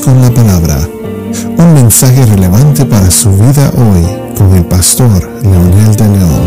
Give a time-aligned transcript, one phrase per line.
[0.00, 0.88] Con la palabra.
[1.58, 4.02] Un mensaje relevante para su vida hoy
[4.36, 5.10] con el pastor
[5.42, 6.42] Leonel de León.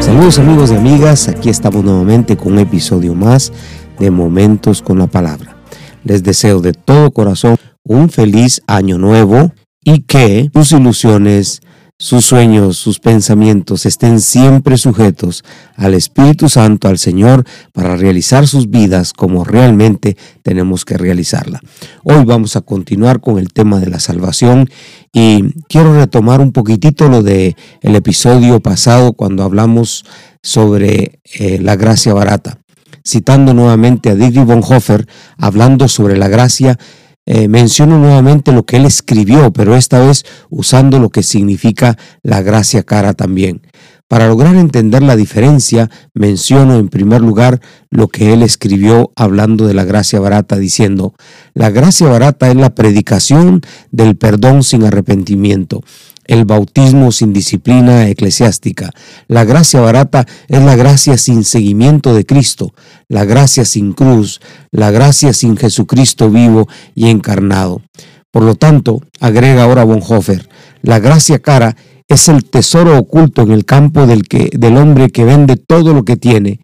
[0.00, 3.52] Saludos amigos y amigas, aquí estamos nuevamente con un episodio más
[3.98, 5.56] de Momentos con la palabra.
[6.02, 9.52] Les deseo de todo corazón un feliz año nuevo
[9.84, 11.60] y que sus ilusiones
[11.98, 15.44] sus sueños, sus pensamientos estén siempre sujetos
[15.76, 21.60] al Espíritu Santo, al Señor, para realizar sus vidas como realmente tenemos que realizarla.
[22.04, 24.68] Hoy vamos a continuar con el tema de la salvación
[25.10, 30.04] y quiero retomar un poquitito lo de el episodio pasado cuando hablamos
[30.42, 32.58] sobre eh, la gracia barata.
[33.06, 35.06] Citando nuevamente a Dietrich Bonhoeffer,
[35.38, 36.78] hablando sobre la gracia
[37.26, 42.40] eh, menciono nuevamente lo que él escribió, pero esta vez usando lo que significa la
[42.40, 43.62] gracia cara también.
[44.08, 47.60] Para lograr entender la diferencia, menciono en primer lugar
[47.90, 51.14] lo que él escribió hablando de la gracia barata, diciendo,
[51.54, 55.82] la gracia barata es la predicación del perdón sin arrepentimiento
[56.26, 58.90] el bautismo sin disciplina eclesiástica.
[59.28, 62.74] La gracia barata es la gracia sin seguimiento de Cristo,
[63.08, 67.82] la gracia sin cruz, la gracia sin Jesucristo vivo y encarnado.
[68.30, 70.48] Por lo tanto, agrega ahora Bonhoeffer,
[70.82, 71.76] la gracia cara
[72.08, 76.04] es el tesoro oculto en el campo del, que, del hombre que vende todo lo
[76.04, 76.60] que tiene.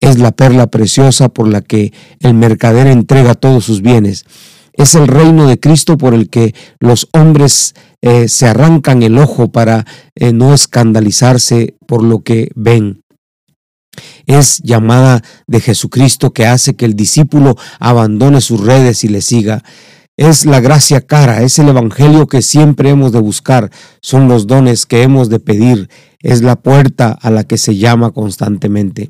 [0.00, 4.24] Es la perla preciosa por la que el mercader entrega todos sus bienes
[4.74, 9.52] es el reino de Cristo por el que los hombres eh, se arrancan el ojo
[9.52, 9.86] para
[10.16, 13.02] eh, no escandalizarse por lo que ven.
[14.26, 19.62] Es llamada de Jesucristo que hace que el discípulo abandone sus redes y le siga.
[20.16, 23.70] Es la gracia cara, es el evangelio que siempre hemos de buscar,
[24.02, 25.88] son los dones que hemos de pedir,
[26.20, 29.08] es la puerta a la que se llama constantemente.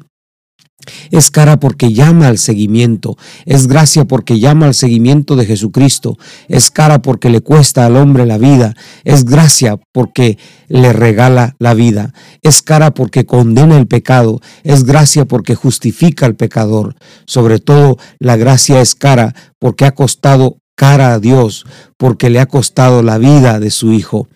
[1.11, 3.17] Es cara porque llama al seguimiento,
[3.47, 8.27] es gracia porque llama al seguimiento de Jesucristo, es cara porque le cuesta al hombre
[8.27, 10.39] la vida, es gracia porque
[10.69, 16.37] le regala la vida, es cara porque condena el pecado, es gracia porque justifica al
[16.37, 16.97] pecador.
[17.27, 21.65] Sobre todo la gracia es cara porque ha costado cara a Dios,
[21.97, 24.29] porque le ha costado la vida de su Hijo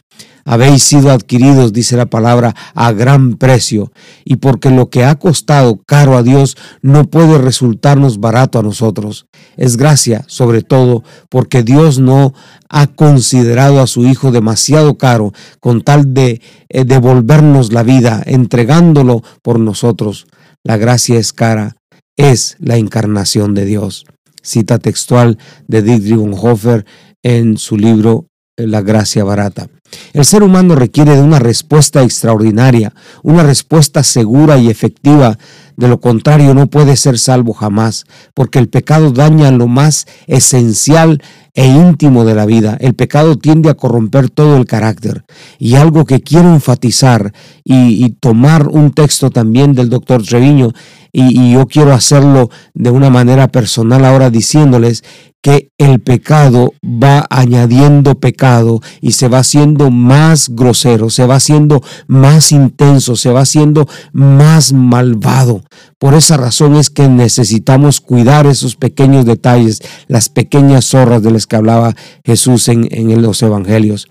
[0.46, 3.92] habéis sido adquiridos, dice la palabra, a gran precio,
[4.24, 9.26] y porque lo que ha costado caro a Dios no puede resultarnos barato a nosotros.
[9.56, 12.32] Es gracia, sobre todo, porque Dios no
[12.68, 19.22] ha considerado a su Hijo demasiado caro con tal de eh, devolvernos la vida, entregándolo
[19.42, 20.28] por nosotros.
[20.62, 21.76] La gracia es cara,
[22.16, 24.04] es la encarnación de Dios.
[24.42, 26.86] Cita textual de Dietrich Bonhoeffer
[27.24, 29.68] en su libro La gracia barata.
[30.12, 32.92] El ser humano requiere de una respuesta extraordinaria,
[33.22, 35.38] una respuesta segura y efectiva.
[35.76, 38.04] De lo contrario, no puede ser salvo jamás,
[38.34, 41.22] porque el pecado daña lo más esencial
[41.56, 42.76] e íntimo de la vida.
[42.78, 45.24] El pecado tiende a corromper todo el carácter.
[45.58, 47.32] Y algo que quiero enfatizar
[47.64, 50.72] y, tomar un texto también del doctor Treviño,
[51.12, 55.02] y yo quiero hacerlo de una manera personal ahora diciéndoles
[55.46, 61.82] que el pecado va añadiendo pecado y se va haciendo más grosero, se va haciendo
[62.08, 65.62] más intenso, se va haciendo más malvado.
[65.98, 71.46] Por esa razón es que necesitamos cuidar esos pequeños detalles, las pequeñas zorras de las
[71.46, 74.08] que hablaba Jesús en, los evangelios.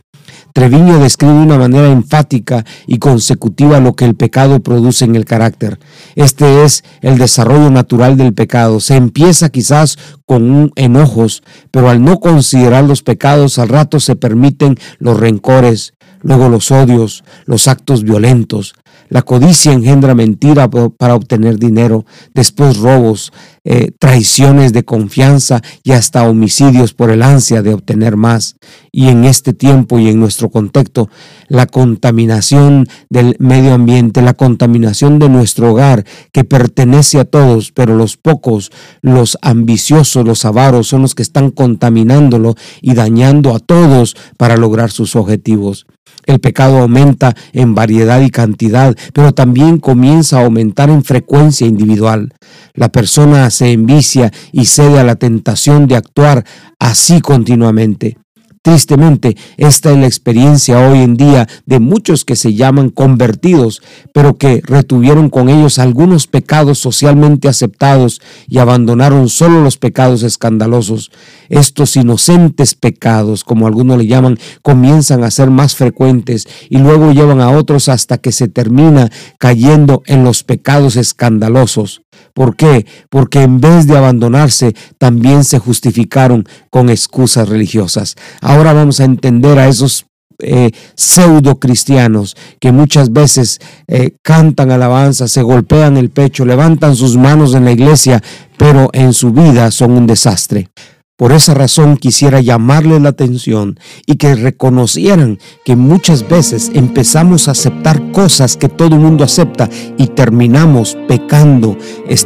[0.53, 5.25] Treviño describe de una manera enfática y consecutiva lo que el pecado produce en el
[5.25, 5.77] carácter.
[6.15, 8.79] Este es el desarrollo natural del pecado.
[8.79, 14.79] Se empieza quizás con enojos, pero al no considerar los pecados, al rato se permiten
[14.97, 15.93] los rencores,
[16.25, 18.73] luego los odios, los actos violentos,
[19.09, 23.31] la codicia engendra mentira para obtener dinero, después robos,
[23.63, 28.55] eh, traiciones de confianza y hasta homicidios por el ansia de obtener más.
[28.91, 31.09] Y en este tiempo y en nuestro contexto,
[31.47, 37.95] la contaminación del medio ambiente, la contaminación de nuestro hogar, que pertenece a todos, pero
[37.95, 44.15] los pocos, los ambiciosos, los avaros, son los que están contaminándolo y dañando a todos
[44.37, 45.85] para lograr sus objetivos.
[46.25, 52.33] El pecado aumenta en variedad y cantidad, pero también comienza a aumentar en frecuencia individual.
[52.73, 56.45] La persona se envicia y cede a la tentación de actuar
[56.79, 58.17] así continuamente.
[58.65, 64.39] Tristemente, esta es la experiencia hoy en día de muchos que se llaman convertidos, pero
[64.39, 71.11] que retuvieron con ellos algunos pecados socialmente aceptados y abandonaron solo los pecados escandalosos.
[71.47, 77.41] Estos inocentes pecados, como algunos le llaman, comienzan a ser más frecuentes y luego llevan
[77.41, 82.01] a otros hasta que se termina cayendo en los pecados escandalosos.
[82.35, 82.85] ¿Por qué?
[83.09, 88.15] Porque en vez de abandonarse, también se justificaron con excusas religiosas.
[88.41, 90.05] Ahora vamos a entender a esos
[90.39, 97.15] eh, pseudo cristianos que muchas veces eh, cantan alabanza, se golpean el pecho, levantan sus
[97.15, 98.21] manos en la iglesia,
[98.57, 100.69] pero en su vida son un desastre.
[101.17, 107.51] Por esa razón quisiera llamarle la atención y que reconocieran que muchas veces empezamos a
[107.51, 111.77] aceptar cosas que todo el mundo acepta y terminamos pecando,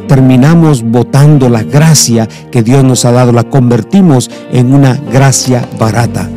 [0.07, 6.27] terminamos votando la gracia que Dios nos ha dado, la convertimos en una gracia barata.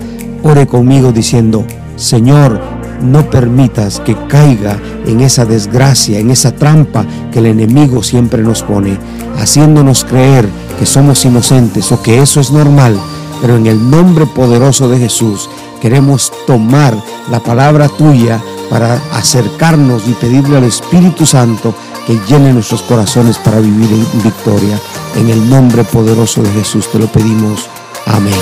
[0.42, 1.64] Ore conmigo diciendo,
[1.96, 2.60] Señor,
[3.02, 8.62] no permitas que caiga en esa desgracia, en esa trampa que el enemigo siempre nos
[8.62, 8.98] pone,
[9.38, 10.46] haciéndonos creer
[10.78, 12.98] que somos inocentes o que eso es normal.
[13.40, 15.48] Pero en el nombre poderoso de Jesús
[15.80, 16.96] queremos tomar
[17.30, 18.40] la palabra tuya
[18.70, 21.74] para acercarnos y pedirle al Espíritu Santo
[22.06, 24.78] que llene nuestros corazones para vivir en victoria.
[25.16, 27.68] En el nombre poderoso de Jesús te lo pedimos.
[28.06, 28.40] Amén.